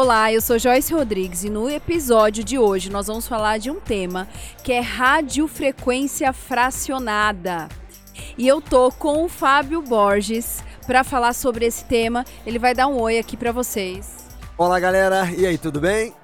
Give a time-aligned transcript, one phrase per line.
[0.00, 3.80] Olá, eu sou Joyce Rodrigues e no episódio de hoje nós vamos falar de um
[3.80, 4.28] tema
[4.62, 7.68] que é radiofrequência fracionada.
[8.38, 12.24] E eu tô com o Fábio Borges para falar sobre esse tema.
[12.46, 14.28] Ele vai dar um oi aqui para vocês.
[14.56, 15.32] Olá, galera.
[15.36, 16.14] E aí, tudo bem?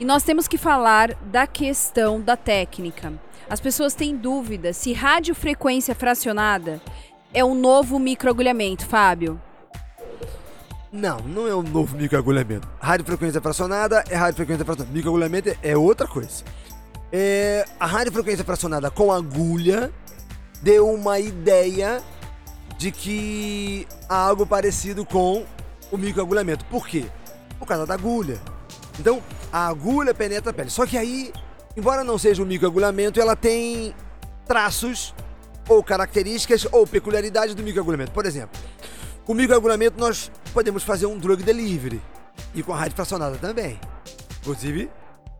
[0.00, 3.12] E nós temos que falar da questão da técnica.
[3.48, 6.82] As pessoas têm dúvida se radiofrequência fracionada
[7.32, 9.40] é um novo microagulhamento, Fábio.
[10.92, 12.68] Não, não é um novo microagulhamento.
[12.78, 14.94] Radiofrequência fracionada é radiofrequência fracionada.
[14.94, 16.44] Microagulhamento é outra coisa.
[17.10, 19.90] É, a radiofrequência fracionada com agulha
[20.60, 22.02] deu uma ideia
[22.76, 25.46] de que há algo parecido com
[25.90, 26.66] o microagulhamento.
[26.66, 27.06] Por quê?
[27.58, 28.38] Por causa da agulha.
[29.00, 30.68] Então, a agulha penetra a pele.
[30.68, 31.32] Só que aí,
[31.74, 33.94] embora não seja um microagulhamento, ela tem
[34.46, 35.14] traços
[35.66, 38.12] ou características ou peculiaridades do microagulhamento.
[38.12, 38.60] Por exemplo,
[39.24, 42.02] com microagulhamento nós podemos fazer um drug delivery
[42.54, 43.78] e com a rádio fracionada também.
[44.40, 44.90] Inclusive,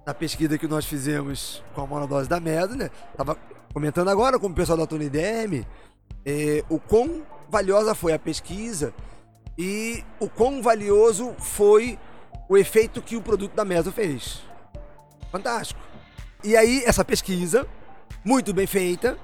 [0.07, 2.91] na pesquisa que nós fizemos com a monodose da MED, né?
[3.17, 3.37] Tava
[3.73, 5.11] comentando agora com o pessoal da Tony
[6.25, 8.95] eh, o quão valiosa foi a pesquisa
[9.59, 11.99] e o quão valioso foi
[12.49, 14.43] o efeito que o produto da Meso fez.
[15.31, 15.81] Fantástico.
[16.45, 17.67] E aí, essa pesquisa,
[18.25, 19.17] muito bem feita,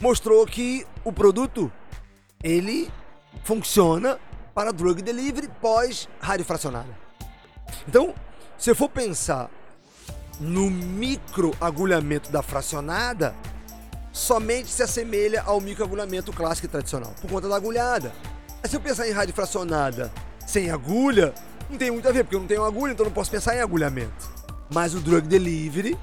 [0.00, 1.70] mostrou que o produto
[2.42, 2.90] ele
[3.44, 4.18] funciona
[4.54, 6.98] para drug delivery pós radiofracionada.
[7.88, 8.14] Então,
[8.58, 9.50] se eu for pensar
[10.38, 13.34] no microagulhamento da fracionada,
[14.12, 18.12] somente se assemelha ao microagulhamento clássico e tradicional, por conta da agulhada.
[18.60, 20.12] Mas se eu pensar em radiofracionada
[20.46, 21.34] sem agulha,
[21.68, 23.60] não tem muito a ver, porque eu não tenho agulha, então não posso pensar em
[23.60, 24.30] agulhamento.
[24.72, 25.96] Mas o drug delivery,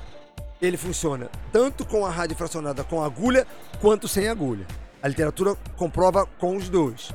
[0.62, 3.46] ele funciona tanto com a radiofracionada com agulha,
[3.82, 4.66] quanto sem agulha.
[5.02, 7.12] A literatura comprova com os dois.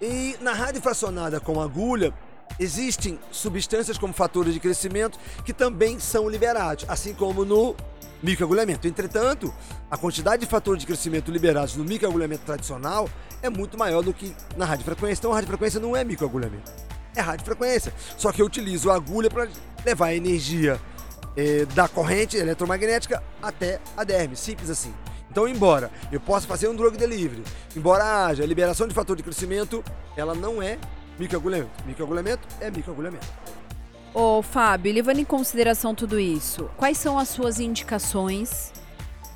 [0.00, 2.12] E na radiofracionada com agulha,
[2.58, 7.76] existem substâncias como fatores de crescimento que também são liberados, assim como no
[8.22, 8.86] microagulhamento.
[8.86, 9.52] Entretanto,
[9.90, 13.08] a quantidade de fatores de crescimento liberados no microagulhamento tradicional
[13.42, 15.20] é muito maior do que na radiofrequência.
[15.20, 16.70] Então, a radiofrequência não é microagulhamento,
[17.14, 17.92] é radiofrequência.
[18.16, 19.48] Só que eu utilizo a agulha para
[19.84, 20.80] levar a energia
[21.36, 24.94] eh, da corrente eletromagnética até a derme, simples assim.
[25.32, 27.42] Então, embora eu possa fazer um drug delivery,
[27.74, 29.82] embora haja liberação de fator de crescimento,
[30.14, 30.78] ela não é
[31.18, 31.70] microagulhamento.
[31.86, 33.26] Microagulhamento é microagulhamento.
[34.12, 38.74] Ô, Fábio, levando em consideração tudo isso, quais são as suas indicações?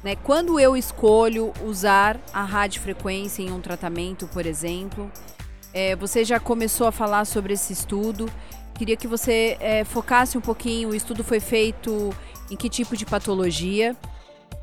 [0.04, 0.16] Né?
[0.16, 5.10] Quando eu escolho usar a radiofrequência em um tratamento, por exemplo,
[5.72, 8.30] é, você já começou a falar sobre esse estudo.
[8.74, 10.90] Queria que você é, focasse um pouquinho.
[10.90, 12.14] O estudo foi feito
[12.50, 13.96] em que tipo de patologia?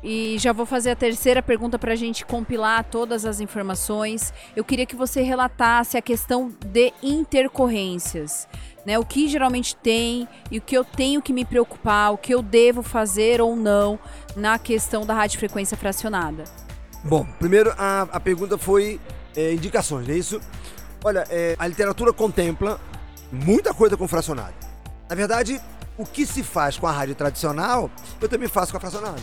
[0.06, 4.34] E já vou fazer a terceira pergunta para a gente compilar todas as informações.
[4.54, 8.46] Eu queria que você relatasse a questão de intercorrências.
[8.84, 12.34] Né, o que geralmente tem e o que eu tenho que me preocupar, o que
[12.34, 13.98] eu devo fazer ou não
[14.36, 16.44] na questão da radiofrequência fracionada.
[17.02, 19.00] Bom, primeiro a, a pergunta foi
[19.34, 20.38] é, indicações, não é isso?
[21.02, 22.78] Olha, é, a literatura contempla
[23.32, 24.52] muita coisa com fracionada.
[25.08, 25.58] Na verdade,
[25.96, 29.22] o que se faz com a rádio tradicional, eu também faço com a fracionada.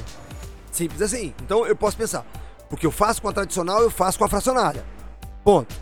[0.71, 1.33] Simples assim.
[1.41, 2.25] Então eu posso pensar,
[2.69, 4.85] o que eu faço com a tradicional, eu faço com a fracionada.
[5.43, 5.75] Ponto.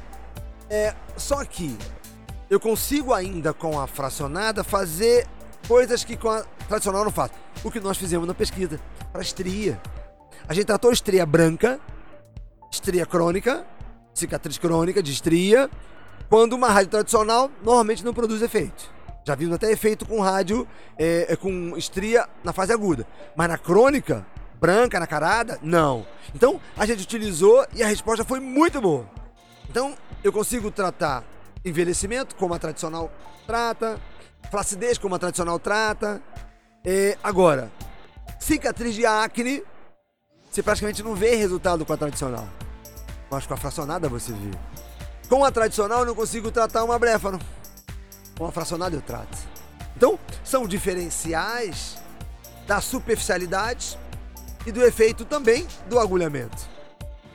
[0.69, 1.77] É, só que
[2.50, 5.27] eu consigo ainda com a fracionada fazer
[5.67, 7.33] coisas que com a tradicional não faço.
[7.63, 8.79] O que nós fizemos na pesquisa
[9.11, 9.79] para estria.
[10.47, 11.79] A gente tratou estria branca,
[12.71, 13.66] estria crônica,
[14.13, 15.69] cicatriz crônica de estria,
[16.29, 18.89] quando uma rádio tradicional normalmente não produz efeito.
[19.25, 20.67] Já vimos até efeito com rádio,
[20.97, 23.06] é, é, com estria na fase aguda.
[23.35, 24.25] Mas na crônica,
[24.59, 25.57] branca na carada?
[25.61, 26.05] Não.
[26.33, 29.09] Então a gente utilizou e a resposta foi muito boa.
[29.69, 31.23] Então eu consigo tratar
[31.63, 33.11] envelhecimento como a tradicional
[33.45, 33.99] trata,
[34.49, 36.21] flacidez como a tradicional trata.
[36.83, 37.71] É, agora,
[38.39, 39.63] cicatriz de acne,
[40.49, 42.47] você praticamente não vê resultado com a tradicional.
[43.29, 44.51] Mas com a fracionada você vê.
[45.27, 47.39] Com a tradicional eu não consigo tratar uma bléfano.
[48.37, 49.37] Com a fracionada eu trato.
[49.95, 51.97] Então, são diferenciais
[52.65, 54.00] da superficialidade
[54.65, 56.67] e do efeito também do agulhamento.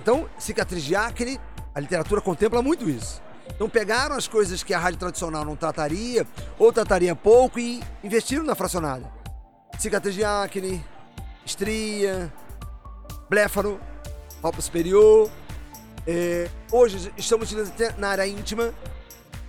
[0.01, 1.41] Então, cicatriz de acne,
[1.75, 3.23] a literatura contempla muito isso.
[3.49, 6.27] Então pegaram as coisas que a rádio tradicional não trataria,
[6.59, 9.11] ou trataria pouco, e investiram na fracionada.
[9.79, 10.85] Cicatriz de acne,
[11.45, 12.33] estria,
[13.29, 13.81] bléfaro,
[14.41, 15.31] palpa superior.
[16.07, 17.55] É, hoje estamos
[17.99, 18.73] na área íntima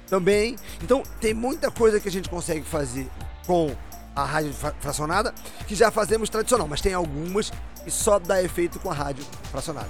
[0.07, 0.55] também.
[0.81, 3.07] Então tem muita coisa que a gente consegue fazer
[3.45, 3.75] com
[4.15, 5.33] a rádio fracionada
[5.67, 7.51] que já fazemos tradicional, mas tem algumas
[7.83, 9.89] que só dá efeito com a rádio fracionada.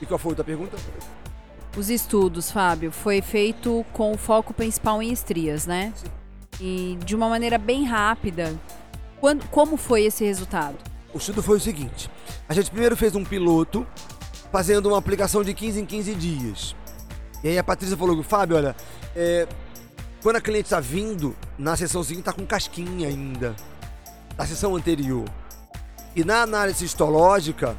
[0.00, 0.76] E qual foi a outra pergunta?
[1.76, 5.92] Os estudos, Fábio, foi feito com foco principal em estrias, né?
[5.96, 6.06] Sim.
[6.60, 8.54] E de uma maneira bem rápida,
[9.20, 10.76] quando, como foi esse resultado?
[11.12, 12.10] O estudo foi o seguinte:
[12.48, 13.86] a gente primeiro fez um piloto
[14.50, 16.76] fazendo uma aplicação de 15 em 15 dias.
[17.44, 18.76] E aí a Patrícia falou: Fábio, olha,
[19.14, 19.46] é,
[20.22, 23.54] quando a cliente está vindo, na sessãozinha está com casquinha ainda,
[24.36, 25.24] da sessão anterior.
[26.14, 27.76] E na análise histológica,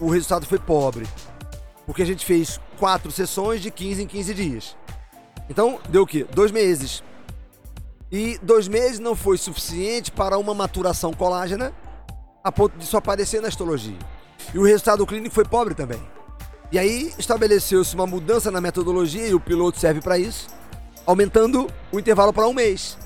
[0.00, 1.06] o resultado foi pobre.
[1.86, 4.76] Porque a gente fez quatro sessões de 15 em 15 dias.
[5.48, 6.26] Então, deu o quê?
[6.32, 7.02] Dois meses.
[8.10, 11.72] E dois meses não foi suficiente para uma maturação colágena
[12.44, 13.98] a ponto de isso aparecer na histologia.
[14.52, 16.00] E o resultado clínico foi pobre também.
[16.70, 20.48] E aí estabeleceu-se uma mudança na metodologia e o piloto serve para isso,
[21.06, 22.96] aumentando o intervalo para um mês.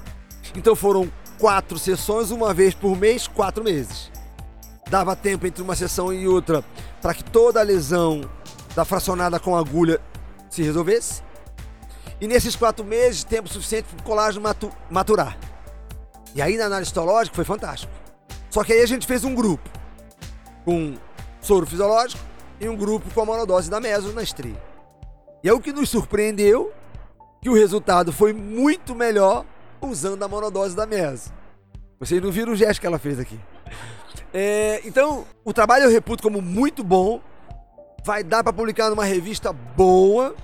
[0.55, 4.11] Então foram quatro sessões, uma vez por mês, quatro meses.
[4.89, 6.65] Dava tempo entre uma sessão e outra
[7.03, 8.29] para que toda a lesão
[8.75, 10.01] da fracionada com agulha
[10.51, 11.23] se resolvesse.
[12.21, 15.37] E nesses quatro meses, tempo suficiente para o colágeno matu maturar.
[16.35, 17.93] E aí na análise histológica foi fantástico.
[18.51, 19.69] Só que aí a gente fez um grupo
[20.65, 20.95] com
[21.41, 22.23] soro fisiológico
[22.61, 24.57] e um grupo com a monodose da meso na estria.
[25.43, 26.73] E é o que nos surpreendeu
[27.41, 29.44] que o resultado foi muito melhor
[29.81, 31.33] usando a monodose da meso.
[31.99, 33.38] Vocês não viram o gesto que ela fez aqui.
[34.33, 37.21] É, então, o trabalho eu reputo como muito bom.
[38.05, 40.35] Vai dar para publicar numa revista boa,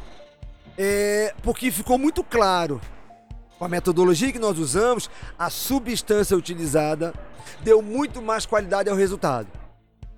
[0.77, 2.81] é, porque ficou muito claro
[3.63, 5.09] com a metodologia que nós usamos,
[5.39, 7.15] a substância utilizada
[7.63, 9.47] deu muito mais qualidade ao resultado.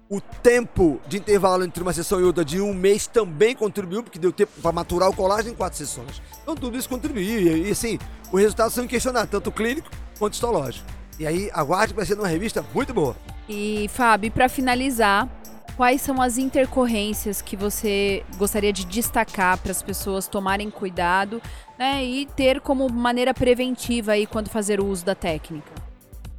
[0.09, 4.19] O tempo de intervalo entre uma sessão e outra de um mês também contribuiu, porque
[4.19, 6.21] deu tempo para maturar o colágeno em quatro sessões.
[6.43, 7.67] Então tudo isso contribuiu.
[7.67, 7.99] E, assim,
[8.31, 10.87] os resultados são inquestionáveis, tanto clínico quanto histológico.
[11.19, 13.17] E aí, aguarde vai ser uma revista muito boa.
[13.49, 15.29] E, Fábio, para finalizar,
[15.77, 21.41] quais são as intercorrências que você gostaria de destacar para as pessoas tomarem cuidado
[21.79, 25.73] né, e ter como maneira preventiva aí quando fazer o uso da técnica?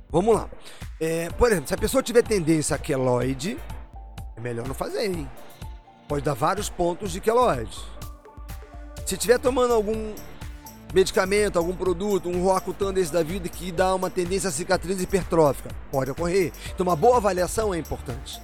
[0.10, 0.50] Vamos lá.
[1.00, 3.58] É, por exemplo, se a pessoa tiver tendência a queloide,
[4.36, 5.30] é melhor não fazer, hein?
[6.08, 7.78] Pode dar vários pontos de queloide.
[9.06, 10.16] Se estiver tomando algum
[10.94, 15.70] medicamento, algum produto, um Roacutan desse da vida que dá uma tendência a cicatriz hipertrófica,
[15.92, 16.54] pode ocorrer.
[16.74, 18.42] Então uma boa avaliação é importante.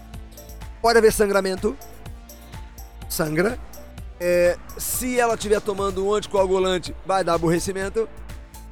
[0.81, 1.77] Pode haver sangramento,
[3.07, 3.57] sangra.
[4.19, 8.09] É, se ela estiver tomando um anticoagulante, vai dar aborrecimento.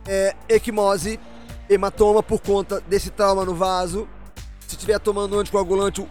[0.06, 1.20] É, equimose,
[1.70, 4.08] hematoma por conta desse trauma no vaso.
[4.68, 6.06] Se estiver tomando um anticoagulante,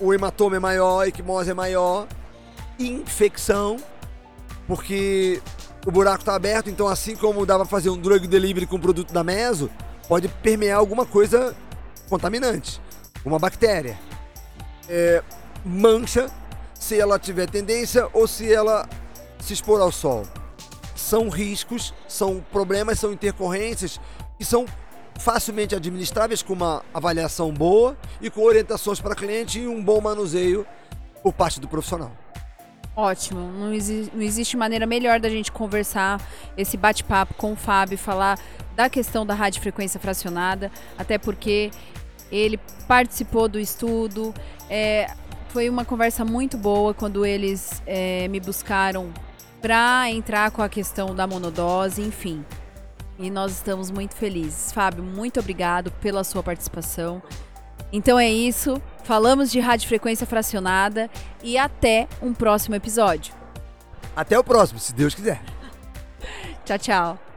[0.00, 2.06] o hematoma é maior, a equimose é maior.
[2.78, 3.76] Infecção,
[4.66, 5.42] porque
[5.86, 9.12] o buraco está aberto, então assim como dava para fazer um drug delivery com produto
[9.12, 9.70] da meso,
[10.08, 11.54] pode permear alguma coisa
[12.08, 12.80] contaminante,
[13.24, 13.98] uma bactéria.
[14.88, 15.22] É,
[15.64, 16.28] mancha
[16.74, 18.88] se ela tiver tendência ou se ela
[19.38, 20.24] se expor ao sol.
[20.96, 24.00] São riscos, são problemas, são intercorrências
[24.38, 24.64] que são
[25.20, 30.66] facilmente administráveis com uma avaliação boa e com orientações para cliente e um bom manuseio
[31.22, 32.10] por parte do profissional.
[32.96, 36.20] Ótimo, não, exi não existe maneira melhor da gente conversar
[36.56, 38.38] esse bate-papo com o Fábio, falar
[38.74, 41.70] da questão da radiofrequência fracionada, até porque
[42.32, 42.58] ele
[42.88, 44.34] participou do estudo,
[44.68, 45.10] é,
[45.48, 49.12] foi uma conversa muito boa quando eles é, me buscaram
[49.60, 52.44] para entrar com a questão da monodose, enfim.
[53.20, 54.72] E nós estamos muito felizes.
[54.72, 57.22] Fábio, muito obrigado pela sua participação.
[57.92, 58.80] Então é isso.
[59.04, 61.10] Falamos de radiofrequência fracionada
[61.42, 63.34] e até um próximo episódio.
[64.16, 65.42] Até o próximo, se Deus quiser.
[66.64, 67.29] tchau, tchau.